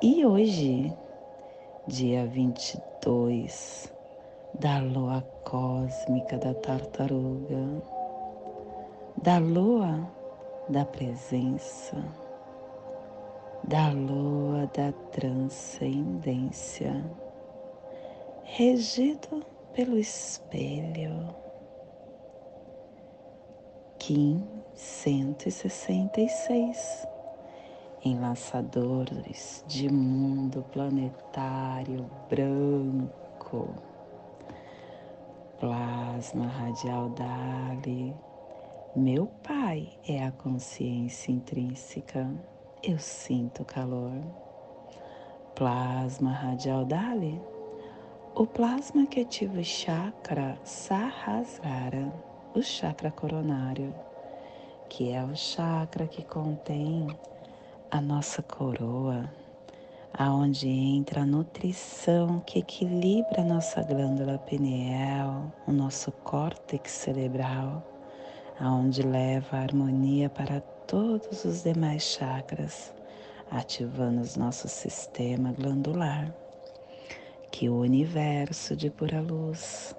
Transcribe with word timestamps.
E 0.00 0.24
hoje, 0.24 0.96
dia 1.88 2.24
22 2.24 3.92
da 4.54 4.78
lua 4.78 5.22
cósmica 5.44 6.38
da 6.38 6.54
tartaruga, 6.54 7.82
da 9.20 9.38
lua 9.38 10.08
da 10.68 10.84
presença, 10.84 11.96
da 13.64 13.90
lua 13.90 14.70
da 14.72 14.92
transcendência, 15.10 17.04
regido 18.44 19.44
pelo 19.72 19.98
espelho. 19.98 21.34
Kim 23.98 24.46
166 24.74 27.17
enlaçadores 28.04 29.64
de 29.66 29.88
mundo 29.92 30.64
planetário 30.72 32.08
branco, 32.28 33.74
plasma 35.58 36.46
radial 36.46 37.08
Dali. 37.10 38.14
Meu 38.94 39.26
pai 39.42 39.88
é 40.06 40.24
a 40.24 40.32
consciência 40.32 41.32
intrínseca, 41.32 42.30
eu 42.82 42.98
sinto 42.98 43.64
calor. 43.64 44.22
Plasma 45.54 46.30
radial 46.30 46.84
Dali, 46.84 47.40
o 48.34 48.46
plasma 48.46 49.06
que 49.06 49.20
ativa 49.20 49.58
o 49.58 49.64
chakra 49.64 50.56
Sahasrara, 50.62 52.12
o 52.54 52.62
chakra 52.62 53.10
coronário, 53.10 53.92
que 54.88 55.10
é 55.10 55.22
o 55.24 55.34
chakra 55.34 56.06
que 56.06 56.24
contém 56.24 57.08
a 57.90 58.02
nossa 58.02 58.42
coroa, 58.42 59.30
aonde 60.12 60.68
entra 60.68 61.22
a 61.22 61.26
nutrição 61.26 62.40
que 62.40 62.58
equilibra 62.58 63.40
a 63.40 63.44
nossa 63.44 63.82
glândula 63.82 64.38
pineal, 64.38 65.50
o 65.66 65.72
nosso 65.72 66.12
córtex 66.12 66.90
cerebral, 66.90 67.82
aonde 68.60 69.02
leva 69.02 69.56
a 69.56 69.60
harmonia 69.62 70.28
para 70.28 70.60
todos 70.86 71.44
os 71.46 71.62
demais 71.62 72.02
chakras, 72.02 72.92
ativando 73.50 74.20
o 74.20 74.38
nosso 74.38 74.68
sistema 74.68 75.52
glandular. 75.52 76.30
Que 77.50 77.70
o 77.70 77.80
universo 77.80 78.76
de 78.76 78.90
pura 78.90 79.22
luz 79.22 79.96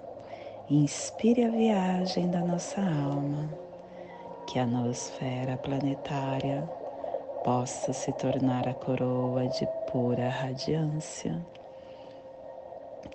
inspire 0.68 1.44
a 1.44 1.50
viagem 1.50 2.30
da 2.30 2.40
nossa 2.40 2.80
alma, 2.80 3.50
que 4.46 4.60
a 4.60 4.66
nosfera 4.66 5.56
planetária 5.56 6.79
possa 7.44 7.92
se 7.92 8.12
tornar 8.12 8.68
a 8.68 8.74
coroa 8.74 9.46
de 9.48 9.66
pura 9.90 10.28
radiância, 10.28 11.40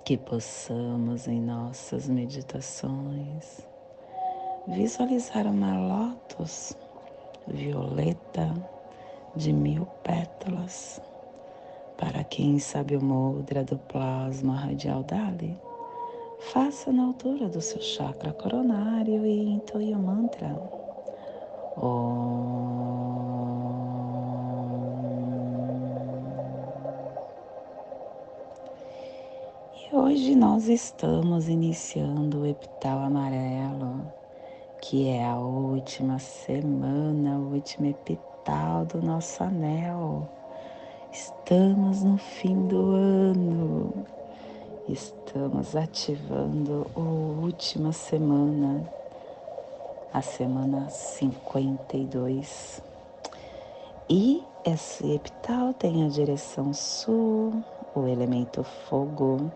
que 0.04 0.16
possamos 0.16 1.28
em 1.28 1.40
nossas 1.40 2.08
meditações 2.08 3.66
visualizar 4.68 5.46
uma 5.46 5.78
lótus 5.78 6.76
violeta 7.46 8.52
de 9.36 9.52
mil 9.52 9.86
pétalas. 10.02 11.00
Para 11.96 12.24
quem 12.24 12.58
sabe 12.58 12.96
o 12.96 13.02
mudra 13.02 13.64
do 13.64 13.78
plasma 13.78 14.56
radial 14.56 15.02
Dali, 15.04 15.56
faça 16.52 16.92
na 16.92 17.04
altura 17.04 17.48
do 17.48 17.60
seu 17.60 17.80
chakra 17.80 18.32
coronário 18.32 19.24
e 19.24 19.50
entoie 19.50 19.94
o 19.94 19.98
mantra. 19.98 20.48
Om. 21.76 23.25
Hoje 29.92 30.34
nós 30.34 30.66
estamos 30.66 31.48
iniciando 31.48 32.40
o 32.40 32.46
epital 32.46 32.98
amarelo, 32.98 34.04
que 34.82 35.06
é 35.06 35.24
a 35.24 35.36
última 35.36 36.18
semana, 36.18 37.38
o 37.38 37.52
último 37.54 37.86
epital 37.86 38.84
do 38.84 39.00
nosso 39.00 39.44
anel. 39.44 40.28
Estamos 41.12 42.02
no 42.02 42.18
fim 42.18 42.66
do 42.66 42.90
ano, 42.90 44.04
estamos 44.88 45.76
ativando 45.76 46.84
a 46.96 47.00
última 47.00 47.92
semana, 47.92 48.90
a 50.12 50.20
semana 50.20 50.90
52. 50.90 52.82
E 54.10 54.42
esse 54.64 55.12
epital 55.12 55.72
tem 55.74 56.04
a 56.04 56.08
direção 56.08 56.74
sul, 56.74 57.62
o 57.94 58.08
elemento 58.08 58.64
fogo 58.64 59.48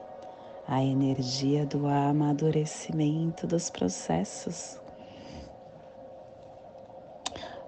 a 0.71 0.85
energia 0.85 1.67
do 1.67 1.89
amadurecimento 1.89 3.45
dos 3.45 3.69
processos. 3.69 4.81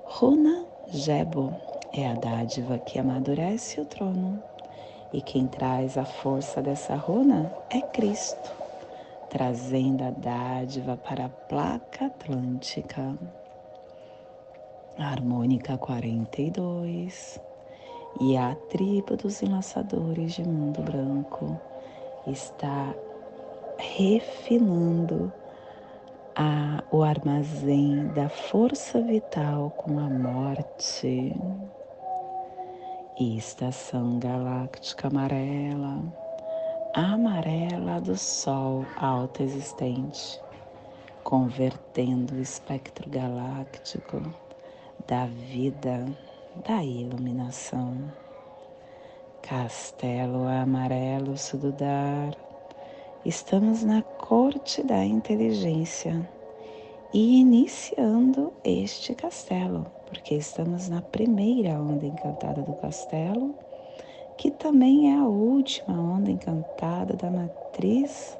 Runa 0.04 0.64
Jebo 0.86 1.52
é 1.92 2.08
a 2.08 2.14
dádiva 2.14 2.78
que 2.78 3.00
amadurece 3.00 3.80
o 3.80 3.84
trono, 3.84 4.40
e 5.12 5.20
quem 5.20 5.48
traz 5.48 5.98
a 5.98 6.04
força 6.04 6.62
dessa 6.62 6.94
runa 6.94 7.52
é 7.70 7.80
Cristo, 7.80 8.52
trazendo 9.28 10.04
a 10.04 10.10
dádiva 10.10 10.96
para 10.96 11.24
a 11.24 11.28
placa 11.28 12.06
atlântica. 12.06 13.18
Harmônica 14.96 15.76
42 15.76 17.40
e 18.20 18.36
a 18.36 18.54
tribo 18.70 19.16
dos 19.16 19.42
enlaçadores 19.42 20.34
de 20.34 20.44
mundo 20.44 20.80
branco 20.82 21.60
está 22.26 22.94
refinando 23.78 25.32
a, 26.36 26.82
o 26.90 27.02
armazém 27.02 28.06
da 28.08 28.28
força 28.28 29.00
vital 29.00 29.70
com 29.76 29.98
a 29.98 30.08
morte. 30.08 31.34
E 33.18 33.36
estação 33.36 34.18
galáctica 34.18 35.08
amarela, 35.08 36.02
amarela 36.94 38.00
do 38.00 38.16
Sol 38.16 38.86
alto 38.96 39.42
existente, 39.42 40.40
convertendo 41.22 42.34
o 42.34 42.40
espectro 42.40 43.08
galáctico 43.10 44.22
da 45.06 45.26
vida, 45.26 46.06
da 46.66 46.82
iluminação. 46.82 48.21
Castelo 49.42 50.46
Amarelo 50.46 51.36
Sududar. 51.36 52.34
Estamos 53.24 53.82
na 53.82 54.00
corte 54.00 54.84
da 54.84 55.04
inteligência 55.04 56.28
e 57.12 57.40
iniciando 57.40 58.52
este 58.64 59.14
castelo, 59.14 59.86
porque 60.06 60.36
estamos 60.36 60.88
na 60.88 61.02
primeira 61.02 61.70
onda 61.70 62.06
encantada 62.06 62.62
do 62.62 62.72
castelo, 62.74 63.52
que 64.38 64.50
também 64.50 65.12
é 65.12 65.18
a 65.18 65.24
última 65.24 65.92
onda 65.92 66.30
encantada 66.30 67.14
da 67.14 67.30
matriz 67.30 68.38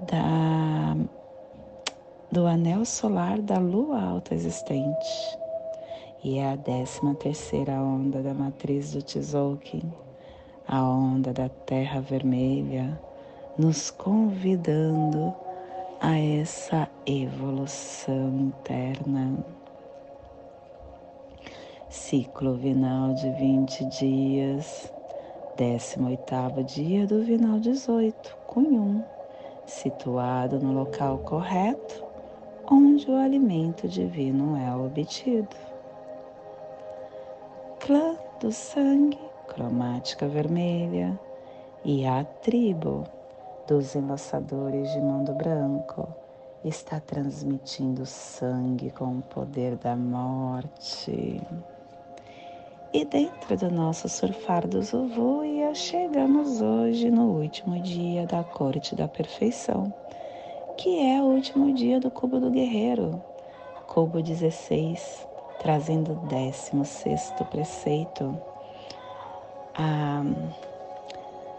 da, 0.00 0.96
do 2.30 2.46
anel 2.46 2.84
solar 2.84 3.40
da 3.40 3.58
lua 3.58 4.00
alta 4.00 4.34
existente 4.34 5.47
e 6.22 6.38
é 6.38 6.52
a 6.52 6.56
décima 6.56 7.14
terceira 7.14 7.72
onda 7.80 8.20
da 8.20 8.34
matriz 8.34 8.92
do 8.92 9.02
Tzolk'in, 9.02 9.92
a 10.66 10.82
onda 10.82 11.32
da 11.32 11.48
Terra 11.48 12.00
Vermelha, 12.00 13.00
nos 13.56 13.90
convidando 13.90 15.32
a 16.00 16.18
essa 16.18 16.88
evolução 17.06 18.36
interna. 18.40 19.44
Ciclo 21.88 22.54
vinal 22.54 23.14
de 23.14 23.30
20 23.30 23.84
dias, 23.86 24.92
18º 25.56 26.64
dia 26.64 27.06
do 27.06 27.22
vinal 27.22 27.60
18, 27.60 28.36
Cunhum, 28.46 29.02
situado 29.66 30.58
no 30.58 30.72
local 30.72 31.18
correto, 31.18 32.04
onde 32.70 33.10
o 33.10 33.16
alimento 33.16 33.88
divino 33.88 34.56
é 34.56 34.74
obtido. 34.74 35.67
Clã 37.88 38.18
do 38.38 38.52
sangue, 38.52 39.18
cromática 39.46 40.28
vermelha, 40.28 41.18
e 41.82 42.04
a 42.04 42.22
tribo 42.22 43.04
dos 43.66 43.94
enlaçadores 43.94 44.92
de 44.92 45.00
mundo 45.00 45.32
branco 45.32 46.06
está 46.62 47.00
transmitindo 47.00 48.04
sangue 48.04 48.90
com 48.90 49.16
o 49.16 49.22
poder 49.22 49.74
da 49.76 49.96
morte. 49.96 51.40
E 52.92 53.06
dentro 53.06 53.56
do 53.56 53.70
nosso 53.70 54.06
surfar 54.06 54.68
do 54.68 54.82
Zuvuia, 54.82 55.74
chegamos 55.74 56.60
hoje 56.60 57.10
no 57.10 57.40
último 57.40 57.80
dia 57.80 58.26
da 58.26 58.44
Corte 58.44 58.94
da 58.94 59.08
Perfeição, 59.08 59.90
que 60.76 61.06
é 61.06 61.22
o 61.22 61.24
último 61.24 61.72
dia 61.72 61.98
do 61.98 62.10
Cubo 62.10 62.38
do 62.38 62.50
Guerreiro, 62.50 63.24
Cubo 63.86 64.20
16, 64.20 65.27
trazendo 65.58 66.12
o 66.12 66.26
16 66.26 67.34
preceito. 67.50 68.36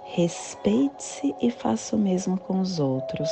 Respeite-se 0.03 1.35
e 1.41 1.51
faça 1.51 1.95
o 1.95 1.99
mesmo 1.99 2.37
com 2.37 2.59
os 2.59 2.79
outros. 2.79 3.29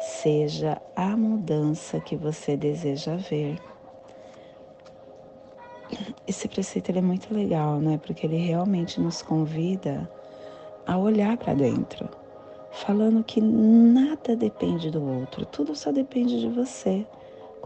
Seja 0.00 0.80
a 0.94 1.16
mudança 1.16 1.98
que 2.00 2.16
você 2.16 2.56
deseja 2.56 3.16
ver. 3.16 3.58
Esse 6.26 6.48
preceito 6.48 6.90
é 6.90 7.00
muito 7.00 7.32
legal, 7.32 7.78
né? 7.80 7.98
Porque 7.98 8.26
ele 8.26 8.36
realmente 8.36 9.00
nos 9.00 9.22
convida 9.22 10.08
a 10.86 10.98
olhar 10.98 11.36
para 11.36 11.54
dentro, 11.54 12.08
falando 12.70 13.24
que 13.24 13.40
nada 13.40 14.36
depende 14.36 14.90
do 14.90 15.02
outro, 15.02 15.44
tudo 15.46 15.74
só 15.74 15.90
depende 15.90 16.40
de 16.40 16.48
você. 16.48 17.06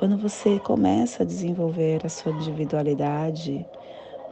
Quando 0.00 0.16
você 0.16 0.58
começa 0.58 1.22
a 1.22 1.26
desenvolver 1.26 2.06
a 2.06 2.08
sua 2.08 2.32
individualidade, 2.32 3.66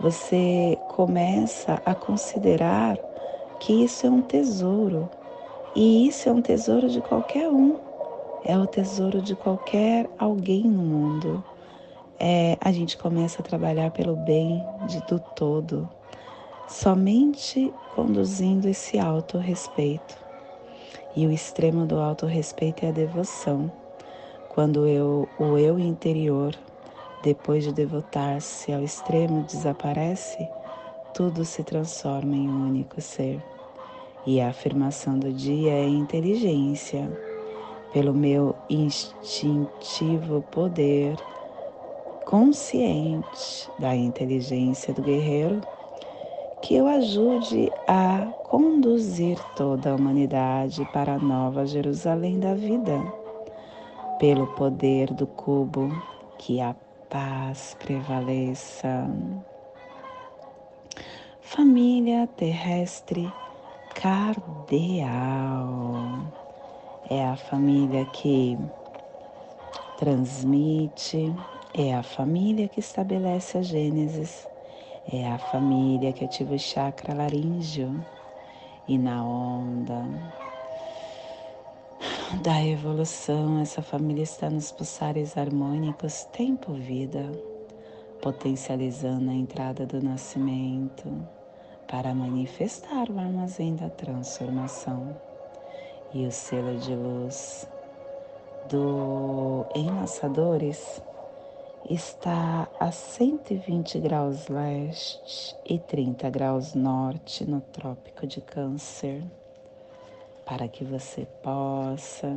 você 0.01 0.79
começa 0.89 1.79
a 1.85 1.95
considerar 1.95 2.97
que 3.61 3.85
isso 3.85 4.07
é 4.07 4.11
um 4.11 4.23
tesouro 4.23 5.11
e 5.77 6.09
isso 6.09 6.27
é 6.27 6.33
um 6.33 6.41
tesouro 6.41 6.89
de 6.89 7.03
qualquer 7.03 7.51
um, 7.51 7.77
é 8.47 8.57
o 8.57 8.67
tesouro 8.67 9.21
de 9.21 9.37
qualquer 9.37 10.09
alguém 10.19 10.63
no 10.63 10.83
mundo 10.83 11.45
é, 12.19 12.57
a 12.63 12.73
gente 12.73 12.97
começa 12.97 13.43
a 13.43 13.45
trabalhar 13.45 13.91
pelo 13.91 14.17
bem 14.17 14.65
de, 14.87 15.03
do 15.03 15.21
todo, 15.21 15.87
somente 16.67 17.71
conduzindo 17.95 18.67
esse 18.71 18.99
autorrespeito. 18.99 20.17
E 21.15 21.27
o 21.27 21.31
extremo 21.31 21.85
do 21.85 21.99
autorrespeito 22.01 22.87
é 22.87 22.89
a 22.89 22.93
devoção. 22.93 23.71
Quando 24.59 24.89
eu, 24.89 25.29
o 25.39 25.57
eu 25.57 25.79
interior, 25.79 26.53
depois 27.23 27.63
de 27.63 27.73
devotar-se 27.73 28.73
ao 28.73 28.83
extremo, 28.83 29.45
desaparece, 29.45 30.49
tudo 31.15 31.45
se 31.45 31.63
transforma 31.63 32.35
em 32.35 32.51
um 32.51 32.67
único 32.67 33.01
ser. 33.01 33.41
E 34.27 34.41
a 34.41 34.49
afirmação 34.49 35.17
do 35.17 35.33
dia 35.33 35.71
é 35.71 35.87
inteligência. 35.87 37.09
Pelo 37.93 38.13
meu 38.13 38.57
instintivo 38.69 40.43
poder, 40.51 41.17
consciente 42.25 43.71
da 43.79 43.95
inteligência 43.95 44.93
do 44.93 45.03
guerreiro, 45.03 45.61
que 46.61 46.75
eu 46.75 46.89
ajude 46.89 47.73
a 47.87 48.27
conduzir 48.43 49.39
toda 49.55 49.93
a 49.93 49.95
humanidade 49.95 50.85
para 50.93 51.15
a 51.15 51.19
nova 51.21 51.65
Jerusalém 51.65 52.41
da 52.41 52.57
vida, 52.57 53.01
pelo 54.19 54.49
poder 54.49 55.15
do 55.15 55.27
cubo, 55.27 55.89
que 56.37 56.61
a 56.61 56.75
paz 57.09 57.77
prevaleça. 57.79 59.09
Família 61.41 62.27
terrestre 62.37 63.33
cardeal 63.95 65.07
é 67.09 67.25
a 67.25 67.37
família 67.37 68.05
que 68.07 68.59
transmite, 69.97 71.33
é 71.73 71.95
a 71.95 72.03
família 72.03 72.69
que 72.69 72.81
estabelece 72.81 73.59
a 73.59 73.63
Gênesis, 73.63 74.47
é 75.11 75.27
a 75.31 75.39
família 75.39 76.13
que 76.13 76.25
ativa 76.25 76.55
o 76.55 76.59
chakra 76.59 77.15
laríngeo 77.15 78.05
e 78.87 78.99
na 78.99 79.25
onda 79.25 80.05
da 82.37 82.63
evolução, 82.63 83.59
essa 83.59 83.81
família 83.81 84.23
está 84.23 84.51
nos 84.51 84.71
pulsares 84.71 85.37
harmônicos 85.39 86.25
tempo-vida, 86.25 87.25
potencializando 88.21 89.31
a 89.31 89.35
entrada 89.35 89.87
do 89.87 90.03
nascimento 90.03 91.11
para 91.91 92.15
manifestar 92.15 93.11
o 93.11 93.19
armazém 93.19 93.75
da 93.75 93.89
transformação. 93.89 95.17
E 96.13 96.27
o 96.27 96.31
selo 96.31 96.79
de 96.79 96.95
luz 96.95 97.67
do 98.69 99.65
Enlaçadores 99.75 101.03
está 101.89 102.69
a 102.79 102.93
120 102.93 103.99
graus 104.01 104.49
leste 104.49 105.57
e 105.65 105.79
30 105.79 106.29
graus 106.29 106.75
norte 106.75 107.49
no 107.49 107.63
Trópico 107.63 108.27
de 108.27 108.43
Câncer, 108.43 109.25
para 110.49 110.67
que 110.67 110.83
você 110.83 111.27
possa 111.43 112.35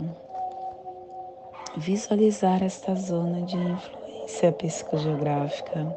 visualizar 1.77 2.61
esta 2.61 2.93
zona 2.93 3.41
de 3.43 3.55
influência 3.55 4.51
psicogeográfica. 4.51 5.87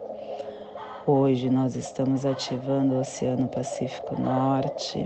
Hoje 1.05 1.51
nós 1.51 1.75
estamos 1.75 2.25
ativando 2.25 2.95
o 2.95 3.01
Oceano 3.01 3.49
Pacífico 3.49 4.19
Norte, 4.21 5.01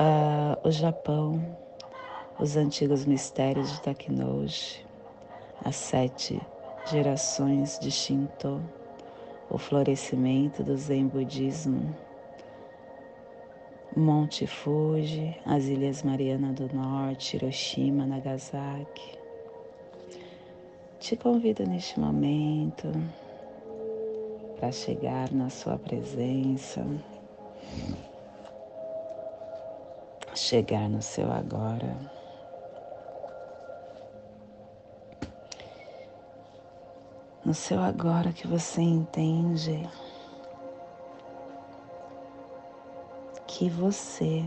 uh, 0.00 0.66
o 0.66 0.70
Japão, 0.72 1.40
os 2.40 2.56
antigos 2.56 3.06
mistérios 3.06 3.72
de 3.72 3.80
Takinoji, 3.82 4.84
as 5.64 5.76
sete 5.76 6.42
gerações 6.86 7.78
de 7.78 7.92
Shinto, 7.92 8.60
o 9.48 9.56
florescimento 9.56 10.64
do 10.64 10.76
Zen 10.76 11.06
Budismo, 11.06 11.94
Monte 13.96 14.46
Fuji, 14.46 15.36
as 15.44 15.66
Ilhas 15.66 16.02
Mariana 16.02 16.52
do 16.52 16.68
Norte, 16.74 17.36
Hiroshima, 17.36 18.06
Nagasaki. 18.06 19.18
Te 20.98 21.14
convido 21.16 21.66
neste 21.66 22.00
momento 22.00 22.88
para 24.58 24.72
chegar 24.72 25.30
na 25.30 25.50
sua 25.50 25.76
presença, 25.76 26.86
chegar 30.34 30.88
no 30.88 31.02
seu 31.02 31.30
agora. 31.30 32.22
no 37.44 37.54
seu 37.54 37.82
agora 37.82 38.32
que 38.32 38.46
você 38.46 38.80
entende 38.80 39.88
que 43.52 43.68
você 43.68 44.42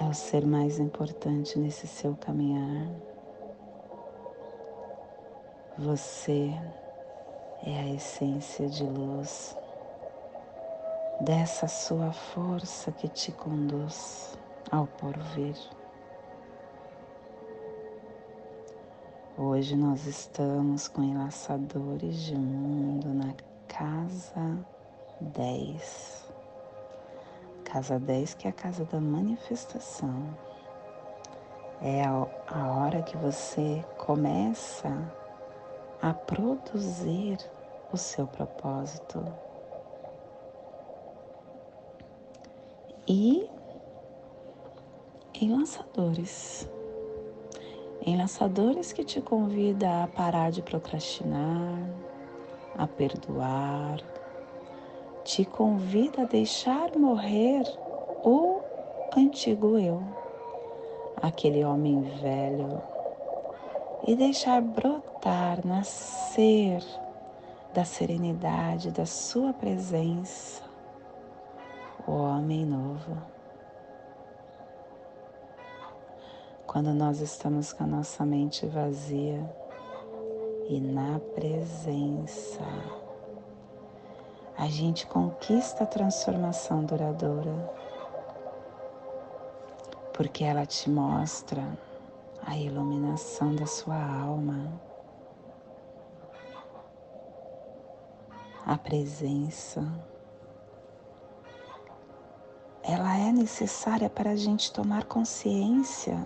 é 0.00 0.04
o 0.04 0.12
ser 0.12 0.44
mais 0.44 0.80
importante 0.80 1.56
nesse 1.60 1.86
seu 1.86 2.16
caminhar. 2.16 2.90
Você 5.78 6.50
é 7.64 7.78
a 7.78 7.88
essência 7.94 8.68
de 8.68 8.82
luz 8.82 9.56
dessa 11.20 11.68
sua 11.68 12.10
força 12.12 12.90
que 12.90 13.08
te 13.08 13.30
conduz 13.30 14.36
ao 14.68 14.88
porvir. 14.88 15.56
Hoje 19.38 19.76
nós 19.76 20.04
estamos 20.04 20.88
com 20.88 21.02
enlaçadores 21.04 22.22
de 22.24 22.34
mundo 22.34 23.14
na 23.14 23.32
casa 23.68 24.58
10. 25.20 26.29
Casa 27.72 28.00
10 28.00 28.34
que 28.34 28.48
é 28.48 28.50
a 28.50 28.52
casa 28.52 28.84
da 28.84 29.00
manifestação. 29.00 30.36
É 31.80 32.04
a, 32.04 32.72
hora 32.72 33.00
que 33.02 33.16
você 33.16 33.84
começa 33.96 34.90
a 36.02 36.12
produzir 36.12 37.38
o 37.92 37.96
seu 37.96 38.26
propósito. 38.26 39.24
E 43.06 43.48
em 45.40 45.52
lançadores 45.52 46.68
Enlaçadores 48.04 48.94
que 48.94 49.04
te 49.04 49.20
convida 49.20 50.04
a 50.04 50.06
parar 50.06 50.50
de 50.50 50.62
procrastinar, 50.62 51.78
a 52.74 52.86
perdoar, 52.86 54.00
te 55.30 55.44
convida 55.44 56.22
a 56.22 56.24
deixar 56.24 56.98
morrer 56.98 57.62
o 58.24 58.60
antigo 59.16 59.78
eu, 59.78 60.02
aquele 61.22 61.64
homem 61.64 62.02
velho, 62.20 62.82
e 64.08 64.16
deixar 64.16 64.60
brotar, 64.60 65.64
nascer 65.64 66.82
da 67.72 67.84
serenidade 67.84 68.90
da 68.90 69.06
Sua 69.06 69.52
presença, 69.52 70.64
o 72.08 72.10
homem 72.10 72.66
novo. 72.66 73.16
Quando 76.66 76.92
nós 76.92 77.20
estamos 77.20 77.72
com 77.72 77.84
a 77.84 77.86
nossa 77.86 78.26
mente 78.26 78.66
vazia 78.66 79.48
e 80.68 80.80
na 80.80 81.20
presença, 81.36 82.64
a 84.60 84.66
gente 84.66 85.06
conquista 85.06 85.84
a 85.84 85.86
transformação 85.86 86.84
duradoura, 86.84 87.50
porque 90.12 90.44
ela 90.44 90.66
te 90.66 90.90
mostra 90.90 91.66
a 92.44 92.54
iluminação 92.58 93.54
da 93.56 93.64
sua 93.64 93.96
alma, 93.96 94.70
a 98.66 98.76
presença. 98.76 99.82
Ela 102.82 103.16
é 103.16 103.32
necessária 103.32 104.10
para 104.10 104.32
a 104.32 104.36
gente 104.36 104.70
tomar 104.74 105.04
consciência 105.04 106.18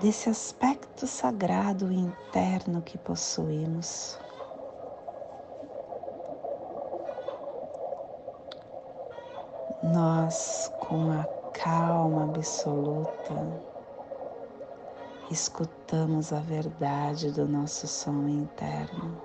desse 0.00 0.30
aspecto 0.30 1.06
sagrado 1.06 1.92
interno 1.92 2.80
que 2.80 2.96
possuímos. 2.96 4.18
Nós, 9.82 10.72
com 10.80 11.10
a 11.10 11.24
calma 11.52 12.24
absoluta, 12.24 13.34
escutamos 15.30 16.32
a 16.32 16.40
verdade 16.40 17.30
do 17.30 17.46
nosso 17.46 17.86
som 17.86 18.28
interno. 18.28 19.20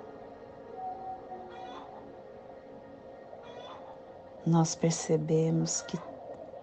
Nós 4.44 4.74
percebemos 4.74 5.82
que 5.82 5.98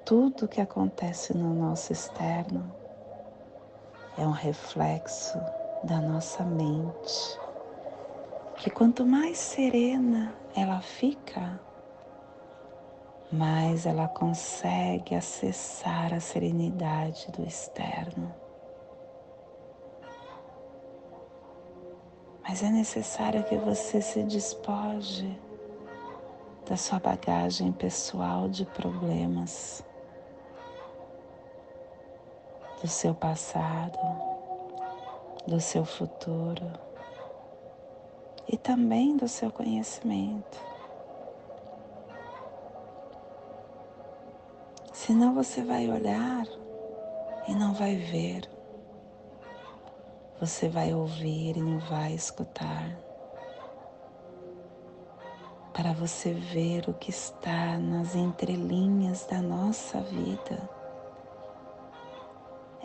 tudo 0.05 0.47
que 0.47 0.59
acontece 0.59 1.35
no 1.35 1.53
nosso 1.53 1.93
externo 1.93 2.73
é 4.17 4.27
um 4.27 4.31
reflexo 4.31 5.39
da 5.83 6.01
nossa 6.01 6.43
mente, 6.43 7.39
que 8.57 8.69
quanto 8.69 9.05
mais 9.05 9.37
serena 9.37 10.35
ela 10.55 10.81
fica, 10.81 11.59
mais 13.31 13.85
ela 13.85 14.07
consegue 14.07 15.13
acessar 15.13 16.13
a 16.13 16.19
serenidade 16.19 17.31
do 17.31 17.43
externo. 17.43 18.33
Mas 22.43 22.63
é 22.63 22.69
necessário 22.69 23.43
que 23.43 23.55
você 23.57 24.01
se 24.01 24.23
despoje 24.23 25.39
da 26.67 26.75
sua 26.75 26.99
bagagem 26.99 27.71
pessoal 27.71 28.49
de 28.49 28.65
problemas, 28.65 29.83
do 32.81 32.87
seu 32.87 33.13
passado, 33.13 33.99
do 35.45 35.59
seu 35.59 35.85
futuro 35.85 36.71
e 38.47 38.57
também 38.57 39.15
do 39.15 39.27
seu 39.27 39.51
conhecimento. 39.51 40.68
Senão 45.05 45.33
você 45.33 45.63
vai 45.63 45.89
olhar 45.89 46.45
e 47.47 47.55
não 47.55 47.73
vai 47.73 47.95
ver. 47.95 48.49
Você 50.41 50.67
vai 50.67 50.93
ouvir 50.93 51.55
e 51.55 51.61
não 51.61 51.79
vai 51.79 52.11
escutar. 52.11 52.99
Para 55.71 55.93
você 55.93 56.33
ver 56.33 56.89
o 56.89 56.93
que 56.93 57.11
está 57.11 57.77
nas 57.77 58.13
entrelinhas 58.13 59.25
da 59.25 59.41
nossa 59.41 60.01
vida. 60.01 60.69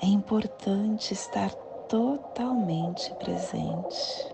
É 0.00 0.06
importante 0.06 1.12
estar 1.12 1.52
totalmente 1.88 3.12
presente. 3.14 4.32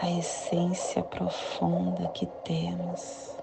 A 0.00 0.08
essência 0.08 1.02
profunda 1.02 2.06
que 2.10 2.26
temos 2.44 3.39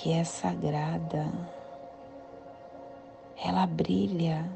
que 0.00 0.12
é 0.12 0.22
sagrada, 0.22 1.26
ela 3.44 3.66
brilha 3.66 4.48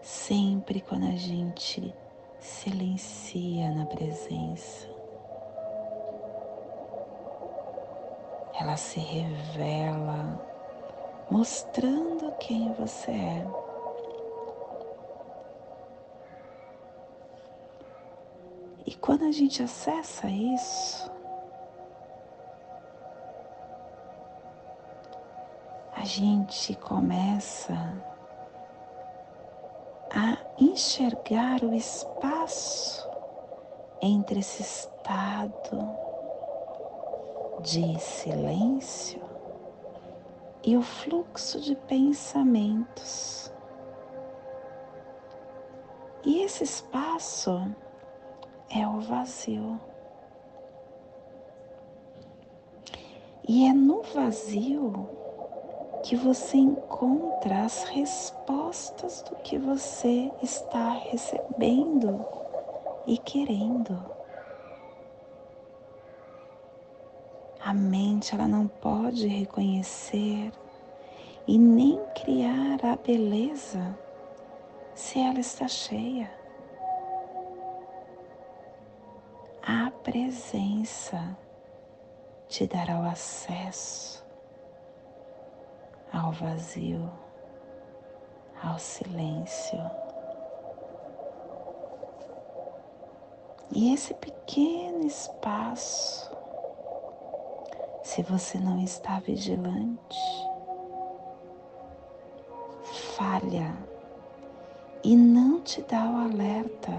sempre 0.00 0.80
quando 0.80 1.04
a 1.04 1.16
gente 1.16 1.94
silencia 2.38 3.70
na 3.72 3.84
presença. 3.84 4.88
Ela 8.58 8.74
se 8.78 8.98
revela 9.00 10.40
mostrando 11.30 12.32
quem 12.38 12.72
você 12.72 13.10
é. 13.10 13.46
E 18.86 18.94
quando 18.94 19.26
a 19.26 19.30
gente 19.30 19.62
acessa 19.62 20.26
isso, 20.26 21.09
gente 26.10 26.74
começa 26.74 27.72
a 30.12 30.36
enxergar 30.58 31.62
o 31.62 31.72
espaço 31.72 33.08
entre 34.02 34.40
esse 34.40 34.60
estado 34.60 35.88
de 37.60 37.96
silêncio 38.00 39.22
e 40.64 40.76
o 40.76 40.82
fluxo 40.82 41.60
de 41.60 41.76
pensamentos. 41.76 43.52
E 46.24 46.42
esse 46.42 46.64
espaço 46.64 47.72
é 48.68 48.84
o 48.84 48.98
vazio. 49.00 49.80
E 53.46 53.68
é 53.68 53.72
no 53.72 54.02
vazio 54.02 55.19
que 56.02 56.16
você 56.16 56.56
encontra 56.56 57.64
as 57.64 57.84
respostas 57.84 59.22
do 59.22 59.36
que 59.36 59.58
você 59.58 60.30
está 60.42 60.92
recebendo 60.92 62.24
e 63.06 63.18
querendo. 63.18 63.98
A 67.60 67.74
mente 67.74 68.34
ela 68.34 68.48
não 68.48 68.66
pode 68.66 69.26
reconhecer 69.28 70.50
e 71.46 71.58
nem 71.58 72.00
criar 72.14 72.84
a 72.84 72.96
beleza 72.96 73.96
se 74.94 75.20
ela 75.20 75.38
está 75.38 75.68
cheia. 75.68 76.30
A 79.62 79.90
presença 80.02 81.36
te 82.48 82.66
dará 82.66 82.98
o 82.98 83.04
acesso 83.04 84.19
ao 86.12 86.32
vazio, 86.32 87.10
ao 88.62 88.78
silêncio. 88.78 89.78
E 93.72 93.94
esse 93.94 94.12
pequeno 94.14 95.06
espaço, 95.06 96.30
se 98.02 98.22
você 98.22 98.58
não 98.58 98.82
está 98.82 99.20
vigilante, 99.20 100.18
falha 103.16 103.76
e 105.04 105.14
não 105.14 105.60
te 105.60 105.82
dá 105.82 106.04
o 106.10 106.16
alerta 106.16 106.92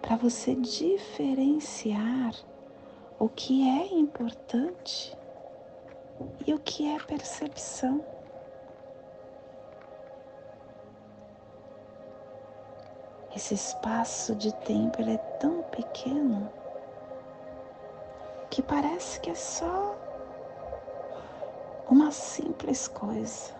para 0.00 0.16
você 0.16 0.54
diferenciar 0.54 2.34
o 3.18 3.28
que 3.28 3.68
é 3.68 3.94
importante 3.94 5.16
e 6.46 6.54
o 6.54 6.58
que 6.58 6.88
é 6.88 6.98
percepção. 6.98 8.04
Esse 13.34 13.54
espaço 13.54 14.34
de 14.34 14.52
tempo 14.52 15.00
ele 15.00 15.14
é 15.14 15.18
tão 15.38 15.62
pequeno 15.62 16.50
que 18.50 18.60
parece 18.60 19.20
que 19.20 19.30
é 19.30 19.34
só 19.34 19.96
uma 21.88 22.10
simples 22.10 22.88
coisa. 22.88 23.52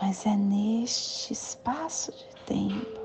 Mas 0.00 0.24
é 0.24 0.36
neste 0.36 1.32
espaço 1.32 2.12
de 2.12 2.26
tempo 2.46 3.00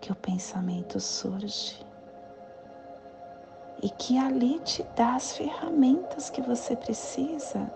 que 0.00 0.12
o 0.12 0.16
pensamento 0.16 1.00
surge 1.00 1.86
e 3.82 3.88
que 3.88 4.18
ali 4.18 4.58
te 4.60 4.82
dá 4.94 5.14
as 5.14 5.36
ferramentas 5.36 6.28
que 6.28 6.42
você 6.42 6.76
precisa 6.76 7.70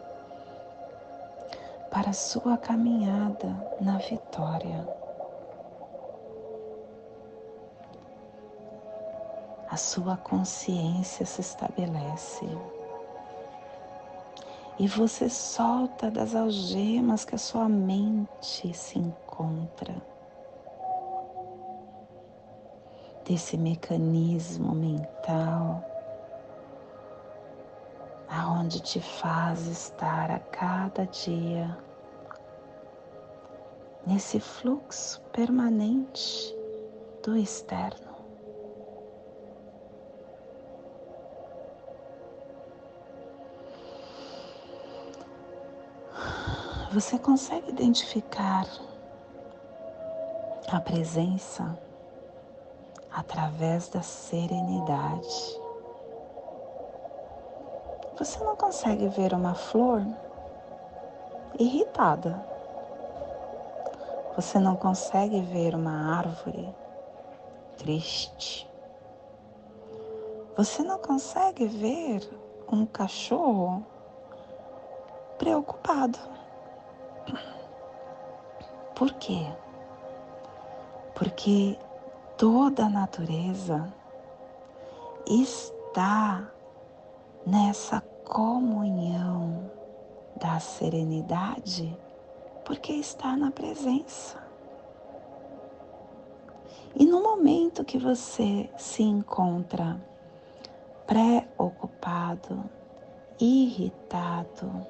para 1.93 2.15
sua 2.15 2.57
caminhada 2.57 3.55
na 3.79 3.99
vitória. 3.99 4.89
A 9.69 9.77
sua 9.77 10.17
consciência 10.17 11.27
se 11.27 11.43
estabelece 11.43 12.47
e 14.79 14.89
você 14.89 15.29
solta 15.29 16.11
das 16.11 16.35
algemas 16.35 17.27
que 17.27 17.35
a 17.35 17.39
sua 17.39 17.69
mente 17.69 18.73
se 18.73 18.99
encontra. 18.99 19.95
Desse 23.25 23.57
mecanismo 23.59 24.75
mental 24.75 25.92
aonde 28.33 28.81
te 28.81 29.01
faz 29.01 29.67
estar 29.67 30.31
a 30.31 30.39
cada 30.39 31.05
dia 31.07 31.77
nesse 34.07 34.41
fluxo 34.41 35.21
permanente 35.33 36.57
do 37.23 37.37
externo. 37.37 38.13
Você 46.93 47.19
consegue 47.19 47.71
identificar 47.71 48.67
a 50.69 50.81
presença 50.81 51.79
através 53.11 53.89
da 53.89 54.03
serenidade. 54.03 55.62
Você 58.19 58.43
não 58.45 58.55
consegue 58.55 59.09
ver 59.09 59.33
uma 59.33 59.55
flor 59.55 60.03
irritada. 61.59 62.45
Você 64.37 64.59
não 64.59 64.77
consegue 64.77 65.41
ver 65.41 65.75
uma 65.75 66.19
árvore 66.19 66.75
triste. 67.79 68.71
Você 70.57 70.83
não 70.83 70.99
consegue 70.99 71.67
ver 71.67 72.29
um 72.71 72.85
cachorro 72.85 73.85
preocupado. 75.39 76.19
Por 78.95 79.13
quê? 79.15 79.47
Porque 81.15 81.79
toda 82.37 82.85
a 82.85 82.91
natureza 82.91 83.93
está 85.27 86.51
nessa 87.47 88.01
comunhão 88.25 89.71
da 90.37 90.59
serenidade, 90.59 91.97
porque 92.65 92.93
está 92.93 93.37
na 93.37 93.51
presença. 93.51 94.43
E 96.95 97.07
no 97.07 97.23
momento 97.23 97.85
que 97.85 97.99
você 97.99 98.69
se 98.77 99.03
encontra 99.03 100.01
preocupado, 101.07 102.65
irritado, 103.41 104.87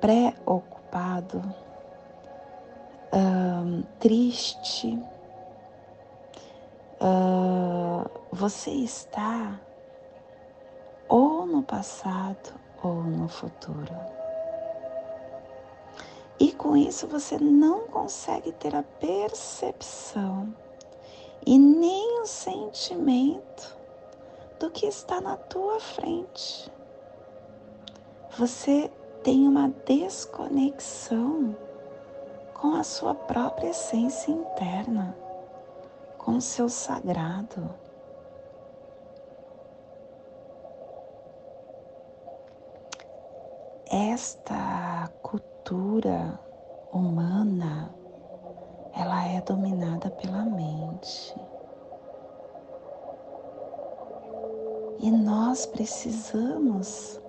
preocupado, 0.00 1.42
hum, 3.12 3.82
triste, 3.98 4.98
uh, 7.00 8.08
você 8.32 8.70
está 8.70 9.58
ou 11.08 11.46
no 11.46 11.62
passado 11.62 12.52
ou 12.82 13.02
no 13.02 13.28
futuro. 13.28 13.94
E 16.40 16.52
com 16.52 16.76
isso 16.76 17.06
você 17.08 17.38
não 17.38 17.88
consegue 17.88 18.52
ter 18.52 18.74
a 18.76 18.82
percepção 18.82 20.54
e 21.44 21.58
nem 21.58 22.20
o 22.20 22.26
sentimento 22.26 23.76
do 24.60 24.70
que 24.70 24.86
está 24.86 25.20
na 25.20 25.36
tua 25.36 25.80
frente. 25.80 26.70
Você 28.38 28.90
tem 29.22 29.48
uma 29.48 29.68
desconexão 29.84 31.56
com 32.54 32.74
a 32.74 32.84
sua 32.84 33.14
própria 33.14 33.70
essência 33.70 34.30
interna, 34.30 35.16
com 36.18 36.36
o 36.36 36.40
seu 36.40 36.68
sagrado. 36.68 37.68
Esta 43.90 45.10
cultura 45.22 46.38
humana 46.92 47.94
ela 48.94 49.24
é 49.26 49.40
dominada 49.40 50.10
pela 50.10 50.44
mente. 50.44 51.34
E 55.00 55.10
nós 55.10 55.64
precisamos 55.66 57.20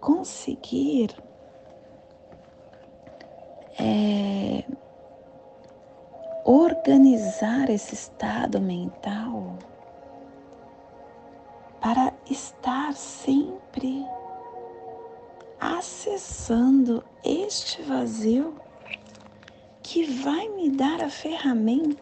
conseguir 0.00 1.14
é, 3.78 4.64
organizar 6.44 7.70
esse 7.70 7.94
estado 7.94 8.60
mental 8.60 9.56
para 11.80 12.12
estar 12.28 12.92
sempre 12.94 14.04
acessando 15.60 17.04
este 17.24 17.82
vazio 17.82 18.54
que 19.82 20.04
vai 20.04 20.48
me 20.50 20.70
dar 20.70 21.02
a 21.02 21.10
ferramenta 21.10 21.96